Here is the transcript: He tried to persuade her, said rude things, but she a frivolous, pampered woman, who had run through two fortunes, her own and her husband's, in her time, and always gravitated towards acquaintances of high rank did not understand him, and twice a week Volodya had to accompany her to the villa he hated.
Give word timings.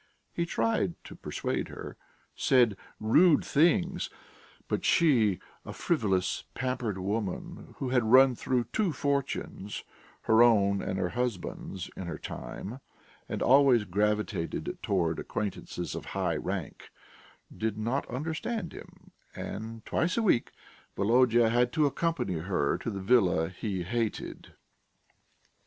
He 0.33 0.47
tried 0.47 0.95
to 1.03 1.15
persuade 1.15 1.67
her, 1.67 1.95
said 2.35 2.75
rude 2.99 3.45
things, 3.45 4.09
but 4.67 4.83
she 4.83 5.37
a 5.63 5.73
frivolous, 5.73 6.43
pampered 6.55 6.97
woman, 6.97 7.75
who 7.77 7.89
had 7.89 8.05
run 8.11 8.33
through 8.33 8.63
two 8.73 8.93
fortunes, 8.93 9.83
her 10.21 10.41
own 10.41 10.81
and 10.81 10.97
her 10.97 11.09
husband's, 11.09 11.87
in 11.95 12.07
her 12.07 12.17
time, 12.17 12.79
and 13.29 13.43
always 13.43 13.83
gravitated 13.83 14.75
towards 14.81 15.19
acquaintances 15.19 15.93
of 15.93 16.05
high 16.17 16.35
rank 16.35 16.89
did 17.55 17.77
not 17.77 18.09
understand 18.09 18.73
him, 18.73 19.11
and 19.35 19.85
twice 19.85 20.17
a 20.17 20.23
week 20.23 20.49
Volodya 20.95 21.49
had 21.49 21.71
to 21.73 21.85
accompany 21.85 22.39
her 22.39 22.75
to 22.79 22.89
the 22.89 23.01
villa 23.01 23.49
he 23.49 23.83
hated. 23.83 24.55